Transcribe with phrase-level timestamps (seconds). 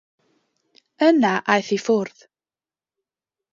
[1.09, 2.25] Yna aeth i ffwrdd.